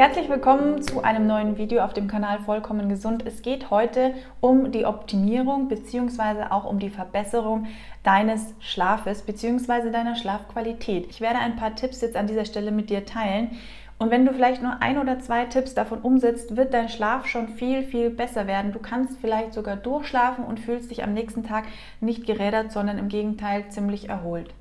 Herzlich 0.00 0.30
willkommen 0.30 0.80
zu 0.80 1.02
einem 1.02 1.26
neuen 1.26 1.58
Video 1.58 1.82
auf 1.82 1.92
dem 1.92 2.08
Kanal 2.08 2.38
Vollkommen 2.38 2.88
Gesund. 2.88 3.26
Es 3.26 3.42
geht 3.42 3.68
heute 3.68 4.14
um 4.40 4.72
die 4.72 4.86
Optimierung 4.86 5.68
bzw. 5.68 6.44
auch 6.48 6.64
um 6.64 6.78
die 6.78 6.88
Verbesserung 6.88 7.66
deines 8.02 8.54
Schlafes 8.60 9.20
bzw. 9.20 9.90
deiner 9.90 10.16
Schlafqualität. 10.16 11.08
Ich 11.10 11.20
werde 11.20 11.40
ein 11.40 11.56
paar 11.56 11.74
Tipps 11.74 12.00
jetzt 12.00 12.16
an 12.16 12.26
dieser 12.26 12.46
Stelle 12.46 12.70
mit 12.70 12.88
dir 12.88 13.04
teilen. 13.04 13.50
Und 13.98 14.10
wenn 14.10 14.24
du 14.24 14.32
vielleicht 14.32 14.62
nur 14.62 14.80
ein 14.80 14.96
oder 14.96 15.18
zwei 15.18 15.44
Tipps 15.44 15.74
davon 15.74 15.98
umsetzt, 15.98 16.56
wird 16.56 16.72
dein 16.72 16.88
Schlaf 16.88 17.26
schon 17.26 17.48
viel, 17.48 17.82
viel 17.82 18.08
besser 18.08 18.46
werden. 18.46 18.72
Du 18.72 18.78
kannst 18.78 19.18
vielleicht 19.20 19.52
sogar 19.52 19.76
durchschlafen 19.76 20.46
und 20.46 20.60
fühlst 20.60 20.90
dich 20.90 21.04
am 21.04 21.12
nächsten 21.12 21.44
Tag 21.44 21.64
nicht 22.00 22.24
gerädert, 22.24 22.72
sondern 22.72 22.96
im 22.96 23.10
Gegenteil 23.10 23.68
ziemlich 23.68 24.08
erholt. 24.08 24.54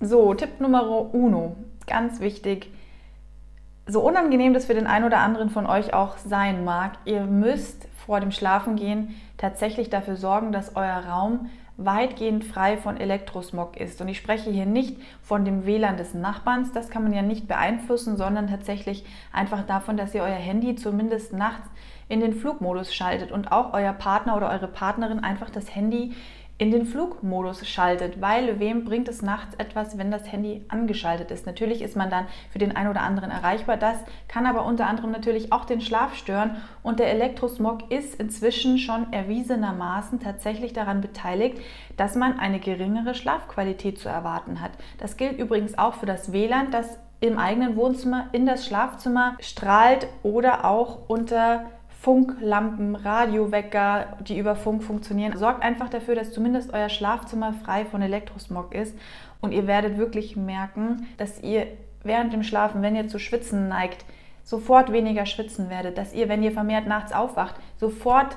So, 0.00 0.34
Tipp 0.34 0.58
Nummer 0.58 1.14
uno, 1.14 1.54
ganz 1.86 2.18
wichtig 2.18 2.72
so 3.86 4.00
unangenehm 4.00 4.54
das 4.54 4.66
für 4.66 4.74
den 4.74 4.86
einen 4.86 5.04
oder 5.04 5.18
anderen 5.18 5.50
von 5.50 5.66
euch 5.66 5.92
auch 5.92 6.16
sein 6.18 6.64
mag, 6.64 6.92
ihr 7.04 7.24
müsst 7.24 7.86
vor 8.06 8.20
dem 8.20 8.32
Schlafengehen 8.32 9.14
tatsächlich 9.36 9.90
dafür 9.90 10.16
sorgen, 10.16 10.52
dass 10.52 10.76
euer 10.76 11.04
Raum 11.06 11.50
weitgehend 11.76 12.44
frei 12.44 12.76
von 12.76 12.96
Elektrosmog 12.96 13.76
ist. 13.76 14.00
Und 14.00 14.08
ich 14.08 14.18
spreche 14.18 14.50
hier 14.50 14.66
nicht 14.66 14.96
von 15.22 15.44
dem 15.44 15.66
WLAN 15.66 15.96
des 15.96 16.14
Nachbarns, 16.14 16.72
das 16.72 16.88
kann 16.88 17.02
man 17.02 17.12
ja 17.12 17.22
nicht 17.22 17.48
beeinflussen, 17.48 18.16
sondern 18.16 18.46
tatsächlich 18.46 19.04
einfach 19.32 19.66
davon, 19.66 19.96
dass 19.96 20.14
ihr 20.14 20.22
euer 20.22 20.30
Handy 20.34 20.76
zumindest 20.76 21.32
nachts 21.32 21.68
in 22.08 22.20
den 22.20 22.34
Flugmodus 22.34 22.94
schaltet 22.94 23.32
und 23.32 23.50
auch 23.50 23.72
euer 23.72 23.92
Partner 23.92 24.36
oder 24.36 24.50
eure 24.50 24.68
Partnerin 24.68 25.20
einfach 25.20 25.50
das 25.50 25.74
Handy 25.74 26.12
in 26.56 26.70
den 26.70 26.86
Flugmodus 26.86 27.66
schaltet, 27.66 28.20
weil 28.20 28.60
wem 28.60 28.84
bringt 28.84 29.08
es 29.08 29.22
nachts 29.22 29.56
etwas, 29.56 29.98
wenn 29.98 30.12
das 30.12 30.30
Handy 30.30 30.64
angeschaltet 30.68 31.32
ist? 31.32 31.46
Natürlich 31.46 31.82
ist 31.82 31.96
man 31.96 32.10
dann 32.10 32.26
für 32.50 32.60
den 32.60 32.76
einen 32.76 32.90
oder 32.90 33.02
anderen 33.02 33.32
erreichbar. 33.32 33.76
Das 33.76 33.96
kann 34.28 34.46
aber 34.46 34.64
unter 34.64 34.86
anderem 34.86 35.10
natürlich 35.10 35.52
auch 35.52 35.64
den 35.64 35.80
Schlaf 35.80 36.14
stören 36.14 36.56
und 36.84 37.00
der 37.00 37.10
Elektrosmog 37.10 37.90
ist 37.90 38.20
inzwischen 38.20 38.78
schon 38.78 39.12
erwiesenermaßen 39.12 40.20
tatsächlich 40.20 40.72
daran 40.72 41.00
beteiligt, 41.00 41.58
dass 41.96 42.14
man 42.14 42.38
eine 42.38 42.60
geringere 42.60 43.16
Schlafqualität 43.16 43.98
zu 43.98 44.08
erwarten 44.08 44.60
hat. 44.60 44.72
Das 44.98 45.16
gilt 45.16 45.38
übrigens 45.38 45.76
auch 45.76 45.94
für 45.94 46.06
das 46.06 46.32
WLAN, 46.32 46.70
das 46.70 46.98
im 47.18 47.38
eigenen 47.38 47.74
Wohnzimmer 47.74 48.28
in 48.32 48.46
das 48.46 48.66
Schlafzimmer 48.66 49.36
strahlt 49.40 50.06
oder 50.22 50.64
auch 50.64 51.08
unter 51.08 51.64
Funklampen, 52.04 52.96
Radiowecker, 52.96 54.18
die 54.28 54.38
über 54.38 54.56
Funk 54.56 54.82
funktionieren. 54.82 55.38
Sorgt 55.38 55.62
einfach 55.62 55.88
dafür, 55.88 56.14
dass 56.14 56.32
zumindest 56.32 56.74
euer 56.74 56.90
Schlafzimmer 56.90 57.54
frei 57.54 57.86
von 57.86 58.02
Elektrosmog 58.02 58.74
ist 58.74 58.94
und 59.40 59.52
ihr 59.52 59.66
werdet 59.66 59.96
wirklich 59.96 60.36
merken, 60.36 61.06
dass 61.16 61.42
ihr 61.42 61.66
während 62.02 62.34
dem 62.34 62.42
Schlafen, 62.42 62.82
wenn 62.82 62.94
ihr 62.94 63.08
zu 63.08 63.18
schwitzen 63.18 63.68
neigt, 63.68 64.04
sofort 64.42 64.92
weniger 64.92 65.24
schwitzen 65.24 65.70
werdet, 65.70 65.96
dass 65.96 66.12
ihr, 66.12 66.28
wenn 66.28 66.42
ihr 66.42 66.52
vermehrt 66.52 66.86
nachts 66.86 67.14
aufwacht, 67.14 67.54
sofort 67.78 68.36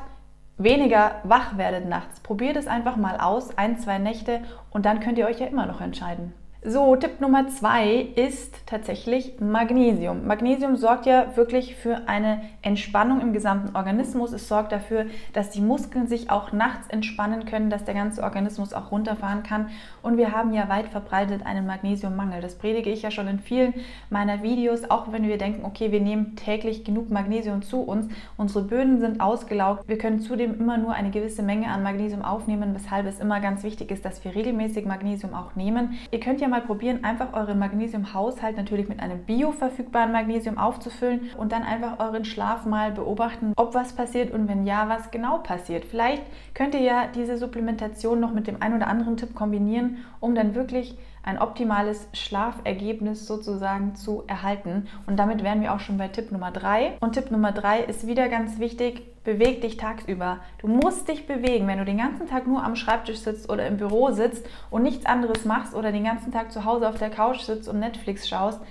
weniger 0.58 1.16
wach 1.26 1.58
werdet 1.58 1.90
nachts. 1.90 2.22
Probiert 2.22 2.56
es 2.56 2.68
einfach 2.68 2.96
mal 2.96 3.18
aus, 3.18 3.58
ein, 3.58 3.78
zwei 3.80 3.98
Nächte 3.98 4.40
und 4.70 4.86
dann 4.86 5.02
könnt 5.02 5.18
ihr 5.18 5.28
euch 5.28 5.42
ja 5.42 5.48
immer 5.48 5.66
noch 5.66 5.82
entscheiden. 5.82 6.32
So, 6.64 6.96
Tipp 6.96 7.22
Nummer 7.22 7.48
zwei 7.50 8.08
ist 8.16 8.66
tatsächlich 8.66 9.40
Magnesium. 9.40 10.26
Magnesium 10.26 10.76
sorgt 10.76 11.06
ja 11.06 11.38
wirklich 11.38 11.76
für 11.76 12.08
eine 12.08 12.42
Entspannung 12.64 13.22
im 13.22 13.32
gesamten 13.32 13.76
Organismus. 13.76 14.34
Es 14.34 14.48
sorgt 14.48 14.72
dafür, 14.72 15.06
dass 15.34 15.52
die 15.52 15.62
Muskeln 15.62 16.08
sich 16.08 16.32
auch 16.32 16.52
nachts 16.54 16.88
entspannen 16.88 17.46
können, 17.46 17.70
dass 17.70 17.86
der 17.86 17.94
ganze 17.94 18.24
Organismus 18.24 18.74
auch 18.74 18.92
runterfahren 18.92 19.44
kann. 19.44 19.70
Und 20.02 20.18
wir 20.18 20.32
haben 20.32 20.52
ja 20.52 20.68
weit 20.68 20.88
verbreitet 20.88 21.46
einen 21.46 21.68
Magnesiummangel. 21.68 22.42
Das 22.42 22.56
predige 22.56 22.90
ich 22.90 23.04
ja 23.04 23.12
schon 23.12 23.28
in 23.28 23.38
vielen 23.38 23.76
meiner 24.10 24.42
Videos, 24.42 24.90
auch 24.90 25.12
wenn 25.12 25.28
wir 25.28 25.38
denken, 25.38 25.64
okay, 25.64 25.92
wir 25.92 26.02
nehmen 26.02 26.36
täglich 26.36 26.84
genug 26.84 27.12
Magnesium 27.12 27.62
zu 27.62 27.82
uns. 27.82 28.08
Unsere 28.36 28.64
Böden 28.66 29.00
sind 29.00 29.22
ausgelaugt. 29.22 29.88
Wir 29.88 30.00
können 30.00 30.22
zudem 30.22 30.60
immer 30.60 30.80
nur 30.80 30.94
eine 30.94 31.12
gewisse 31.12 31.44
Menge 31.44 31.68
an 31.68 31.84
Magnesium 31.84 32.24
aufnehmen, 32.24 32.74
weshalb 32.74 33.06
es 33.06 33.20
immer 33.20 33.40
ganz 33.42 33.62
wichtig 33.62 33.92
ist, 33.92 34.04
dass 34.04 34.26
wir 34.26 34.34
regelmäßig 34.34 34.88
Magnesium 34.88 35.36
auch 35.36 35.56
nehmen. 35.56 36.00
Ihr 36.10 36.20
könnt 36.20 36.42
ja 36.42 36.47
mal 36.48 36.62
probieren, 36.62 37.04
einfach 37.04 37.34
euren 37.34 37.60
Magnesiumhaushalt 37.60 38.58
natürlich 38.58 38.88
mit 38.88 39.00
einem 39.00 39.24
bioverfügbaren 39.24 40.12
Magnesium 40.12 40.58
aufzufüllen 40.58 41.30
und 41.38 41.52
dann 41.52 41.64
einfach 41.64 42.00
euren 42.00 42.26
Schlaf 42.26 42.66
mal 42.66 42.92
beobachten, 42.92 43.54
ob 43.56 43.74
was 43.74 43.94
passiert 43.94 44.32
und 44.32 44.48
wenn 44.48 44.66
ja, 44.66 44.90
was 44.90 45.12
genau 45.12 45.40
passiert. 45.40 45.86
Vielleicht 45.86 46.24
könnt 46.54 46.74
ihr 46.74 46.82
ja 46.82 47.08
diese 47.08 47.38
Supplementation 47.38 48.20
noch 48.20 48.34
mit 48.34 48.48
dem 48.48 48.62
ein 48.62 48.76
oder 48.76 48.88
anderen 48.88 49.18
Tipp 49.18 49.36
kombinieren, 49.36 49.98
um 50.20 50.36
dann 50.36 50.56
wirklich 50.56 50.98
ein 51.28 51.40
optimales 51.40 52.08
Schlafergebnis 52.14 53.28
sozusagen 53.28 53.96
zu 53.96 54.24
erhalten. 54.28 54.88
Und 55.08 55.18
damit 55.18 55.44
wären 55.44 55.60
wir 55.62 55.74
auch 55.74 55.82
schon 55.82 55.98
bei 55.98 56.08
Tipp 56.08 56.32
Nummer 56.32 56.52
3. 56.52 56.94
Und 57.02 57.14
Tipp 57.14 57.32
Nummer 57.32 57.52
3 57.52 57.82
ist 57.82 58.08
wieder 58.08 58.30
ganz 58.30 58.60
wichtig, 58.60 59.04
beweg 59.26 59.60
dich 59.60 59.76
tagsüber. 59.76 60.40
Du 60.60 60.68
musst 60.68 61.10
dich 61.10 61.28
bewegen. 61.28 61.68
Wenn 61.68 61.80
du 61.80 61.86
den 61.86 61.98
ganzen 61.98 62.28
Tag 62.28 62.48
nur 62.48 62.64
am 62.64 62.78
Schreibtisch 62.78 63.18
sitzt 63.18 63.50
oder 63.50 63.68
im 63.68 63.76
Büro 63.76 64.12
sitzt 64.12 64.46
und 64.70 64.84
nichts 64.84 65.06
anderes 65.06 65.44
machst 65.44 65.76
oder 65.76 65.92
den 65.92 66.06
ganzen 66.06 66.32
Tag 66.32 66.50
zu 66.54 66.64
Hause 66.64 66.88
auf 66.88 66.98
der 66.98 67.10
Couch 67.10 67.42
sitzt 67.42 67.68
und 67.68 67.80
Netflix 67.80 68.30
schaust, 68.30 68.62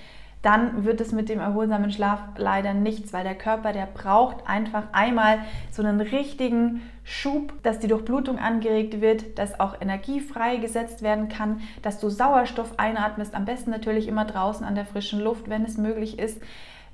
dann 0.42 0.84
wird 0.84 1.00
es 1.00 1.12
mit 1.12 1.28
dem 1.28 1.40
erholsamen 1.40 1.90
Schlaf 1.90 2.20
leider 2.36 2.72
nichts, 2.72 3.12
weil 3.12 3.24
der 3.24 3.34
Körper, 3.34 3.72
der 3.72 3.86
braucht 3.86 4.46
einfach 4.46 4.84
einmal 4.92 5.40
so 5.72 5.82
einen 5.82 6.00
richtigen 6.00 6.82
Schub, 7.02 7.52
dass 7.62 7.78
die 7.78 7.88
Durchblutung 7.88 8.38
angeregt 8.38 9.00
wird, 9.00 9.38
dass 9.38 9.58
auch 9.58 9.80
Energie 9.80 10.20
freigesetzt 10.20 11.02
werden 11.02 11.28
kann, 11.28 11.60
dass 11.82 12.00
du 12.00 12.08
Sauerstoff 12.10 12.78
einatmest, 12.78 13.34
am 13.34 13.44
besten 13.44 13.70
natürlich 13.70 14.08
immer 14.08 14.24
draußen 14.24 14.64
an 14.64 14.74
der 14.74 14.86
frischen 14.86 15.20
Luft, 15.20 15.48
wenn 15.48 15.64
es 15.64 15.78
möglich 15.78 16.18
ist. 16.18 16.40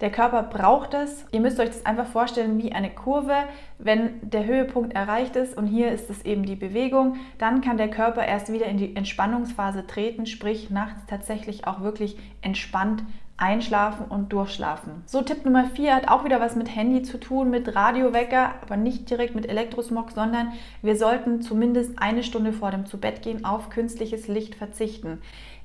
Der 0.03 0.11
Körper 0.11 0.43
braucht 0.43 0.95
es. 0.95 1.25
Ihr 1.31 1.41
müsst 1.41 1.61
euch 1.61 1.69
das 1.69 1.87
einfach 1.87 2.07
vorstellen 2.07 2.61
wie 2.61 2.73
eine 2.73 2.91
Kurve. 2.91 3.37
Wenn 3.79 4.19
der 4.21 4.45
Höhepunkt 4.45 4.95
erreicht 4.95 5.37
ist 5.37 5.57
und 5.57 5.69
hier 5.69 5.93
ist 5.93 6.11
es 6.11 6.25
eben 6.25 6.45
die 6.45 6.57
Bewegung, 6.57 7.17
dann 7.39 7.61
kann 7.61 7.77
der 7.77 7.89
Körper 7.89 8.25
erst 8.25 8.53
wieder 8.53 8.67
in 8.67 8.79
die 8.79 8.97
Entspannungsphase 8.97 9.87
treten, 9.87 10.27
sprich 10.27 10.71
nachts 10.71 11.07
tatsächlich 11.07 11.69
auch 11.69 11.83
wirklich 11.83 12.19
entspannt 12.41 13.05
Einschlafen 13.43 14.07
und 14.07 14.33
Durchschlafen. 14.33 15.03
So, 15.05 15.21
Tipp 15.21 15.45
Nummer 15.45 15.65
4 15.65 15.97
hat 15.97 16.09
auch 16.09 16.25
wieder 16.25 16.41
was 16.41 16.55
mit 16.55 16.75
Handy 16.75 17.03
zu 17.03 17.19
tun, 17.19 17.51
mit 17.51 17.75
Radiowecker, 17.75 18.55
aber 18.63 18.77
nicht 18.77 19.11
direkt 19.11 19.35
mit 19.35 19.49
Elektrosmog, 19.49 20.13
sondern 20.13 20.53
wir 20.81 20.95
sollten 20.97 21.43
zumindest 21.43 21.99
eine 21.99 22.23
Stunde 22.23 22.53
vor 22.53 22.71
dem 22.71 22.87
Zubettgehen 22.87 23.45
auf 23.45 23.69
künstliches 23.69 24.29
Licht 24.29 24.55
verzichten. 24.55 25.21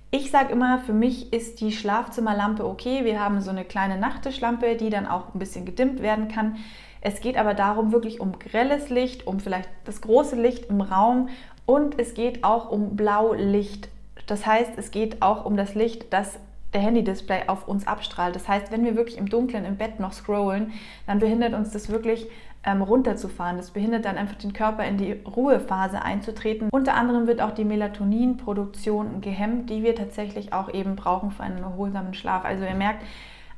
Ich 0.09 0.31
sage 0.31 0.53
immer, 0.53 0.79
für 0.79 0.93
mich 0.93 1.31
ist 1.31 1.61
die 1.61 1.71
Schlafzimmerlampe 1.71 2.65
okay. 2.65 3.05
Wir 3.05 3.19
haben 3.19 3.41
so 3.41 3.51
eine 3.51 3.63
kleine 3.63 3.99
Nachttischlampe, 3.99 4.75
die 4.75 4.89
dann 4.89 5.05
auch 5.05 5.35
ein 5.35 5.39
bisschen 5.39 5.65
gedimmt 5.65 6.01
werden 6.01 6.29
kann. 6.29 6.55
Es 7.01 7.21
geht 7.21 7.37
aber 7.37 7.53
darum, 7.53 7.91
wirklich 7.91 8.19
um 8.19 8.39
grelles 8.39 8.89
Licht, 8.89 9.27
um 9.27 9.39
vielleicht 9.39 9.69
das 9.85 10.01
große 10.01 10.35
Licht 10.35 10.65
im 10.71 10.81
Raum 10.81 11.29
und 11.67 11.99
es 11.99 12.15
geht 12.15 12.43
auch 12.43 12.71
um 12.71 12.95
Blaulicht. 12.95 13.89
Das 14.25 14.47
heißt, 14.47 14.71
es 14.77 14.89
geht 14.89 15.21
auch 15.21 15.45
um 15.45 15.55
das 15.55 15.75
Licht, 15.75 16.11
das 16.11 16.39
der 16.77 16.83
Handy-Display 16.83 17.47
auf 17.47 17.67
uns 17.67 17.87
abstrahlt. 17.87 18.35
Das 18.35 18.47
heißt, 18.47 18.71
wenn 18.71 18.85
wir 18.85 18.95
wirklich 18.95 19.17
im 19.17 19.29
Dunkeln 19.29 19.65
im 19.65 19.77
Bett 19.77 19.99
noch 19.99 20.13
scrollen, 20.13 20.73
dann 21.07 21.17
behindert 21.17 21.55
uns 21.55 21.71
das 21.71 21.89
wirklich 21.89 22.27
ähm, 22.63 22.83
runterzufahren. 22.83 23.57
Das 23.57 23.71
behindert 23.71 24.05
dann 24.05 24.15
einfach 24.15 24.35
den 24.35 24.53
Körper 24.53 24.85
in 24.85 24.97
die 24.97 25.13
Ruhephase 25.13 26.03
einzutreten. 26.03 26.69
Unter 26.71 26.93
anderem 26.93 27.25
wird 27.25 27.41
auch 27.41 27.49
die 27.49 27.65
Melatoninproduktion 27.65 29.21
gehemmt, 29.21 29.71
die 29.71 29.81
wir 29.81 29.95
tatsächlich 29.95 30.53
auch 30.53 30.71
eben 30.71 30.95
brauchen 30.95 31.31
für 31.31 31.41
einen 31.41 31.63
erholsamen 31.63 32.13
Schlaf. 32.13 32.45
Also 32.45 32.63
ihr 32.63 32.75
merkt, 32.75 33.03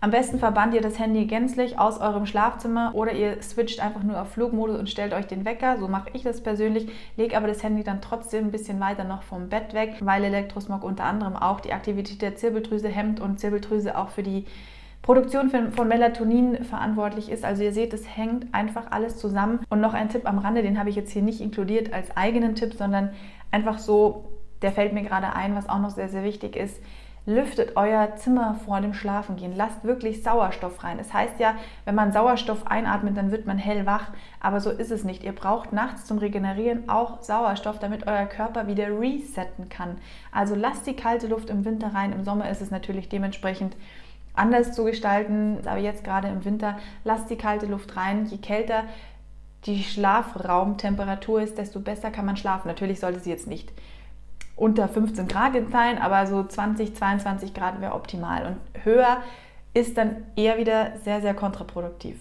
am 0.02 0.12
besten 0.12 0.40
verbannt 0.40 0.74
ihr 0.74 0.82
das 0.82 0.98
Handy 0.98 1.26
gänzlich 1.26 1.78
aus 1.78 2.00
eurem 2.00 2.26
Schlafzimmer 2.26 2.92
oder 2.94 3.12
ihr 3.12 3.42
switcht 3.42 3.82
einfach 3.82 4.02
nur 4.02 4.22
auf 4.22 4.32
Flugmodus 4.32 4.80
und 4.80 4.90
stellt 4.90 5.14
euch 5.14 5.28
den 5.28 5.44
Wecker. 5.44 5.78
So 5.78 5.90
mache 5.90 6.10
ich 6.14 6.24
das 6.24 6.42
persönlich, 6.42 6.88
lege 7.18 7.36
aber 7.36 7.48
das 7.48 7.64
Handy 7.64 7.84
dann 7.84 8.02
trotzdem 8.02 8.46
ein 8.46 8.52
bisschen 8.52 8.80
weiter 8.80 9.04
noch 9.04 9.24
vom 9.24 9.50
Bett 9.50 9.74
weg, 9.74 9.96
weil 10.00 10.24
Elektrosmog 10.24 10.84
unter 10.84 11.04
anderem 11.04 11.36
auch 11.36 11.60
die 11.60 11.74
Aktivität 11.74 12.22
der 12.22 12.38
Zirbeldrüse 12.38 12.88
hemmt 12.88 13.20
und 13.20 13.42
Zirbeldrüse 13.42 13.98
auch 13.98 14.10
für 14.10 14.24
die 14.24 14.46
Produktion 15.02 15.50
von 15.50 15.88
Melatonin 15.88 16.64
verantwortlich 16.64 17.30
ist. 17.30 17.44
Also 17.44 17.64
ihr 17.64 17.74
seht, 17.74 17.94
es 17.94 18.16
hängt 18.16 18.54
einfach 18.54 18.92
alles 18.92 19.18
zusammen. 19.18 19.60
Und 19.70 19.82
noch 19.82 19.94
ein 19.94 20.10
Tipp 20.10 20.26
am 20.26 20.38
Rande, 20.38 20.62
den 20.62 20.80
habe 20.80 20.90
ich 20.90 20.96
jetzt 20.96 21.12
hier 21.12 21.24
nicht 21.24 21.42
inkludiert 21.42 21.94
als 21.94 22.16
eigenen 22.16 22.56
Tipp, 22.56 22.74
sondern 22.74 23.10
einfach 23.52 23.80
so, 23.80 24.26
der 24.62 24.72
fällt 24.72 24.94
mir 24.94 25.04
gerade 25.04 25.36
ein, 25.36 25.56
was 25.56 25.68
auch 25.68 25.80
noch 25.80 25.90
sehr, 25.90 26.10
sehr 26.10 26.24
wichtig 26.24 26.56
ist 26.56 26.80
lüftet 27.30 27.78
euer 27.78 28.16
Zimmer 28.16 28.56
vor 28.66 28.82
dem 28.82 28.94
Schlafengehen. 28.94 29.56
Lasst 29.56 29.84
wirklich 29.84 30.24
Sauerstoff 30.24 30.84
rein. 30.84 30.98
Es 31.00 31.14
heißt 31.14 31.40
ja, 31.40 31.54
wenn 31.86 31.94
man 31.94 32.12
Sauerstoff 32.12 32.66
einatmet, 32.66 33.16
dann 33.16 33.32
wird 33.32 33.46
man 33.46 33.60
hellwach. 33.60 34.08
Aber 34.40 34.60
so 34.60 34.72
ist 34.72 34.92
es 34.92 35.04
nicht. 35.04 35.24
Ihr 35.24 35.34
braucht 35.34 35.72
nachts 35.72 36.06
zum 36.06 36.18
Regenerieren 36.18 36.90
auch 36.90 37.22
Sauerstoff, 37.22 37.78
damit 37.78 38.08
euer 38.08 38.26
Körper 38.26 38.68
wieder 38.68 38.88
resetten 39.00 39.70
kann. 39.70 39.98
Also 40.32 40.56
lasst 40.56 40.88
die 40.88 40.96
kalte 40.96 41.28
Luft 41.28 41.50
im 41.50 41.66
Winter 41.66 41.94
rein. 41.94 42.14
Im 42.14 42.24
Sommer 42.24 42.50
ist 42.50 42.62
es 42.62 42.72
natürlich 42.72 43.10
dementsprechend 43.10 43.78
anders 44.34 44.74
zu 44.74 44.84
gestalten. 44.84 45.60
Aber 45.66 45.80
jetzt 45.80 46.04
gerade 46.04 46.30
im 46.30 46.44
Winter, 46.46 46.80
lasst 47.04 47.30
die 47.30 47.38
kalte 47.38 47.68
Luft 47.68 47.96
rein. 47.96 48.26
Je 48.26 48.38
kälter 48.38 48.86
die 49.66 49.84
Schlafraumtemperatur 49.84 51.42
ist, 51.42 51.58
desto 51.60 51.80
besser 51.80 52.10
kann 52.10 52.26
man 52.26 52.38
schlafen. 52.38 52.68
Natürlich 52.68 53.00
sollte 53.00 53.20
sie 53.20 53.30
jetzt 53.30 53.48
nicht 53.48 53.72
unter 54.60 54.88
15 54.88 55.28
Grad 55.28 55.54
sein, 55.72 55.98
aber 55.98 56.28
so 56.28 56.44
20, 56.44 56.96
22 56.96 57.54
Grad 57.54 57.82
wäre 57.82 57.94
optimal. 57.94 58.46
Und 58.46 58.84
höher 58.84 59.18
ist 59.74 59.98
dann 59.98 60.18
eher 60.36 60.58
wieder 60.58 60.94
sehr, 61.04 61.22
sehr 61.22 61.34
kontraproduktiv. 61.34 62.18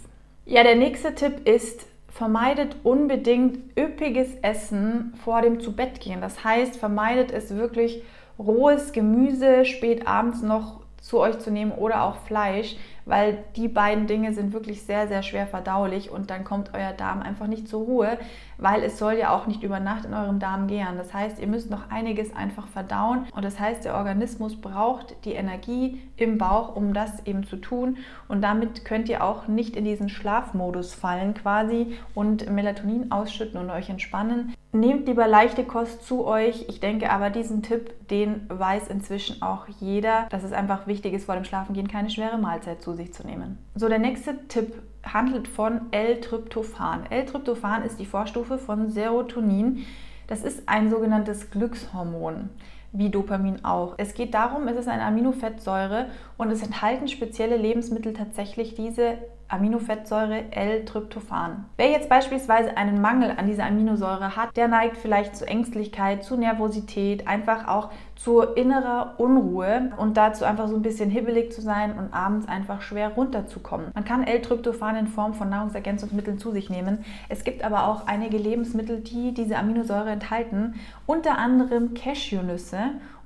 Ja, 0.46 0.62
der 0.62 0.76
nächste 0.76 1.14
Tipp 1.14 1.46
ist, 1.48 1.86
vermeidet 2.08 2.76
unbedingt 2.84 3.76
üppiges 3.78 4.34
Essen 4.42 5.14
vor 5.24 5.42
dem 5.42 5.60
Zubettgehen. 5.60 6.20
Das 6.20 6.42
heißt, 6.42 6.76
vermeidet 6.76 7.32
es 7.32 7.54
wirklich 7.54 8.02
rohes 8.38 8.92
Gemüse 8.92 9.64
spät 9.64 10.06
abends 10.06 10.42
noch 10.42 10.80
zu 11.00 11.18
euch 11.20 11.38
zu 11.38 11.50
nehmen 11.50 11.72
oder 11.72 12.02
auch 12.04 12.16
Fleisch, 12.18 12.76
weil 13.08 13.38
die 13.56 13.68
beiden 13.68 14.06
Dinge 14.06 14.32
sind 14.34 14.52
wirklich 14.52 14.82
sehr, 14.82 15.08
sehr 15.08 15.22
schwer 15.22 15.46
verdaulich 15.46 16.10
und 16.10 16.30
dann 16.30 16.44
kommt 16.44 16.74
euer 16.74 16.92
Darm 16.92 17.22
einfach 17.22 17.46
nicht 17.46 17.66
zur 17.66 17.84
Ruhe, 17.84 18.18
weil 18.58 18.82
es 18.82 18.98
soll 18.98 19.14
ja 19.14 19.34
auch 19.34 19.46
nicht 19.46 19.62
über 19.62 19.80
Nacht 19.80 20.04
in 20.04 20.14
eurem 20.14 20.38
Darm 20.38 20.66
gären. 20.66 20.98
Das 20.98 21.14
heißt, 21.14 21.38
ihr 21.38 21.46
müsst 21.46 21.70
noch 21.70 21.90
einiges 21.90 22.36
einfach 22.36 22.68
verdauen 22.68 23.26
und 23.32 23.44
das 23.44 23.58
heißt, 23.58 23.84
der 23.84 23.94
Organismus 23.94 24.60
braucht 24.60 25.16
die 25.24 25.32
Energie 25.32 26.02
im 26.16 26.36
Bauch, 26.36 26.76
um 26.76 26.92
das 26.92 27.26
eben 27.26 27.44
zu 27.44 27.56
tun 27.56 27.96
und 28.28 28.42
damit 28.42 28.84
könnt 28.84 29.08
ihr 29.08 29.24
auch 29.24 29.48
nicht 29.48 29.74
in 29.74 29.84
diesen 29.84 30.10
Schlafmodus 30.10 30.92
fallen 30.92 31.34
quasi 31.34 31.96
und 32.14 32.50
Melatonin 32.50 33.10
ausschütten 33.10 33.58
und 33.58 33.70
euch 33.70 33.88
entspannen. 33.88 34.54
Nehmt 34.72 35.08
lieber 35.08 35.26
leichte 35.26 35.64
Kost 35.64 36.06
zu 36.06 36.26
euch. 36.26 36.66
Ich 36.68 36.78
denke 36.78 37.10
aber, 37.10 37.30
diesen 37.30 37.62
Tipp, 37.62 38.06
den 38.10 38.42
weiß 38.50 38.88
inzwischen 38.88 39.40
auch 39.40 39.66
jeder, 39.80 40.26
dass 40.28 40.44
es 40.44 40.52
einfach 40.52 40.86
wichtig 40.86 41.14
ist, 41.14 41.24
vor 41.24 41.36
dem 41.36 41.44
Schlafengehen 41.44 41.88
keine 41.88 42.10
schwere 42.10 42.36
Mahlzeit 42.36 42.82
zu 42.82 42.97
sich 42.98 43.14
zu 43.14 43.26
nehmen. 43.26 43.58
So, 43.74 43.88
der 43.88 43.98
nächste 43.98 44.46
Tipp 44.48 44.74
handelt 45.02 45.48
von 45.48 45.90
L-Tryptophan. 45.92 47.06
L-Tryptophan 47.08 47.82
ist 47.84 47.98
die 47.98 48.04
Vorstufe 48.04 48.58
von 48.58 48.90
Serotonin. 48.90 49.86
Das 50.26 50.44
ist 50.44 50.68
ein 50.68 50.90
sogenanntes 50.90 51.50
Glückshormon 51.50 52.50
wie 52.92 53.10
Dopamin 53.10 53.64
auch. 53.64 53.94
Es 53.98 54.14
geht 54.14 54.34
darum, 54.34 54.66
es 54.68 54.76
ist 54.76 54.88
eine 54.88 55.02
Aminofettsäure 55.02 56.06
und 56.36 56.50
es 56.50 56.62
enthalten 56.62 57.08
spezielle 57.08 57.56
Lebensmittel 57.56 58.12
tatsächlich 58.12 58.74
diese 58.74 59.18
Aminofettsäure 59.48 60.44
L-Tryptophan. 60.50 61.64
Wer 61.76 61.90
jetzt 61.90 62.08
beispielsweise 62.08 62.76
einen 62.76 63.00
Mangel 63.00 63.32
an 63.36 63.46
dieser 63.46 63.64
Aminosäure 63.64 64.36
hat, 64.36 64.56
der 64.56 64.68
neigt 64.68 64.98
vielleicht 64.98 65.36
zu 65.36 65.46
Ängstlichkeit, 65.46 66.22
zu 66.22 66.36
Nervosität, 66.36 67.26
einfach 67.26 67.66
auch 67.66 67.90
zu 68.14 68.40
innerer 68.42 69.14
Unruhe 69.18 69.92
und 69.96 70.16
dazu 70.16 70.44
einfach 70.44 70.68
so 70.68 70.74
ein 70.74 70.82
bisschen 70.82 71.08
hibbelig 71.08 71.52
zu 71.52 71.62
sein 71.62 71.96
und 71.96 72.12
abends 72.12 72.48
einfach 72.48 72.82
schwer 72.82 73.10
runterzukommen. 73.10 73.86
Man 73.94 74.04
kann 74.04 74.24
L-Tryptophan 74.24 74.96
in 74.96 75.06
Form 75.06 75.34
von 75.34 75.48
Nahrungsergänzungsmitteln 75.48 76.38
zu 76.38 76.50
sich 76.50 76.68
nehmen. 76.68 77.04
Es 77.28 77.44
gibt 77.44 77.64
aber 77.64 77.86
auch 77.86 78.06
einige 78.06 78.36
Lebensmittel, 78.36 79.00
die 79.00 79.32
diese 79.32 79.56
Aminosäure 79.56 80.10
enthalten, 80.10 80.74
unter 81.06 81.38
anderem 81.38 81.94
Cashewnüsse 81.94 82.78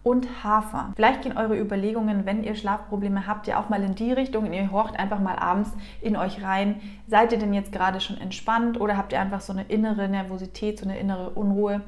und 0.03 0.43
Hafer. 0.43 0.93
Vielleicht 0.97 1.23
gehen 1.23 1.37
eure 1.37 1.59
Überlegungen, 1.59 2.27
wenn 2.27 2.43
ihr 2.43 2.55
Schlafprobleme 2.55 3.27
habt, 3.27 3.47
ja 3.47 3.61
auch 3.61 3.69
mal 3.69 3.83
in 3.83 3.95
die 3.95 4.13
Richtung 4.13 4.47
und 4.47 4.53
ihr 4.53 4.73
horcht 4.73 4.99
einfach 4.99 5.21
mal 5.21 5.37
abends 5.37 5.71
in 6.01 6.17
euch 6.17 6.43
rein. 6.43 6.81
Seid 7.07 7.33
ihr 7.33 7.39
denn 7.39 7.55
jetzt 7.55 7.73
gerade 7.73 8.01
schon 8.01 8.19
entspannt 8.19 8.81
oder 8.81 8.97
habt 8.97 9.13
ihr 9.13 9.21
einfach 9.21 9.41
so 9.41 9.53
eine 9.53 9.65
innere 9.65 10.09
Nervosität, 10.09 10.79
so 10.79 10.85
eine 10.85 10.99
innere 10.99 11.31
Unruhe? 11.31 11.83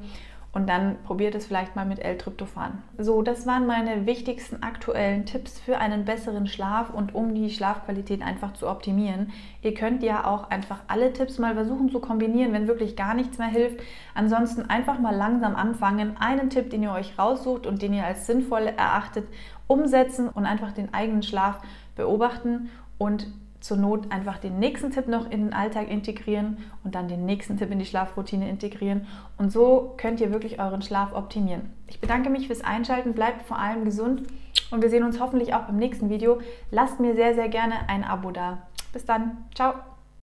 Und 0.55 0.69
dann 0.69 1.03
probiert 1.03 1.35
es 1.35 1.47
vielleicht 1.47 1.75
mal 1.75 1.85
mit 1.85 1.99
L-Tryptophan. 1.99 2.81
So, 2.97 3.23
das 3.23 3.45
waren 3.45 3.67
meine 3.67 4.07
wichtigsten 4.07 4.63
aktuellen 4.63 5.27
Tipps 5.27 5.59
für 5.59 5.79
einen 5.79 6.05
besseren 6.05 6.47
Schlaf 6.47 6.91
und 6.91 7.13
um 7.13 7.35
die 7.35 7.51
Schlafqualität 7.51 8.23
einfach 8.23 8.53
zu 8.53 8.69
optimieren. 8.69 9.33
Ihr 9.63 9.75
könnt 9.75 10.05
ja 10.05 10.25
auch 10.25 10.51
einfach 10.51 10.79
alle 10.87 11.13
Tipps 11.13 11.39
mal 11.39 11.55
versuchen 11.55 11.91
zu 11.91 11.99
kombinieren, 11.99 12.53
wenn 12.53 12.69
wirklich 12.69 12.95
gar 12.95 13.15
nichts 13.15 13.37
mehr 13.39 13.49
hilft. 13.49 13.81
Ansonsten 14.15 14.71
einfach 14.71 15.01
mal 15.01 15.15
langsam 15.15 15.57
anfangen, 15.57 16.17
einen 16.21 16.51
Tipp, 16.51 16.71
den 16.71 16.85
ihr 16.85 16.93
euch 16.93 17.19
raussucht 17.19 17.67
und 17.67 17.83
den 17.83 17.93
ihr 17.93 18.07
als 18.07 18.27
sinnvoll 18.27 18.63
erachtet, 18.77 19.27
umsetzen 19.67 20.29
und 20.29 20.47
einfach 20.47 20.71
den 20.71 20.95
eigenen 20.95 21.25
Schlaf 21.25 21.59
beobachten 21.97 22.71
und 22.97 23.27
zur 23.65 23.79
Not 23.79 24.13
einfach 24.13 24.37
den 24.37 24.59
nächsten 24.59 24.91
Tipp 24.91 25.09
noch 25.09 25.25
in 25.31 25.47
den 25.47 25.55
Alltag 25.55 25.89
integrieren 25.89 26.59
und 26.85 26.95
dann 26.95 27.09
den 27.09 27.25
nächsten 27.25 27.57
Tipp 27.57 27.71
in 27.71 27.79
die 27.79 27.87
Schlafroutine 27.87 28.47
integrieren. 28.51 29.07
Und 29.39 29.53
so 29.53 29.95
könnt 29.97 30.21
ihr 30.21 30.31
wirklich 30.31 30.61
euren 30.61 30.83
Schlaf 30.83 31.15
optimieren. 31.15 31.71
Ich 31.87 31.99
bedanke 31.99 32.29
mich 32.29 32.47
fürs 32.47 32.63
Einschalten, 32.63 33.15
bleibt 33.15 33.41
vor 33.47 33.59
allem 33.59 33.87
gesund 33.87 34.25
und 34.71 34.83
wir 34.83 34.91
sehen 34.91 35.03
uns 35.03 35.19
hoffentlich 35.19 35.55
auch 35.55 35.63
beim 35.63 35.77
nächsten 35.77 36.11
Video. 36.11 36.43
Lasst 36.71 37.01
mir 37.01 37.15
sehr, 37.15 37.35
sehr 37.35 37.49
gerne 37.49 37.89
ein 37.89 38.05
Abo 38.05 38.33
da. 38.33 38.59
Bis 38.93 39.07
dann. 39.07 39.47
Ciao. 39.55 39.73